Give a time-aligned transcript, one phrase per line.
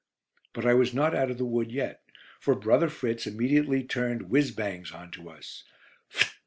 [0.53, 2.01] But I was not out of the wood yet,
[2.39, 5.63] for brother Fritz immediately turned "whizz bangs" on to us.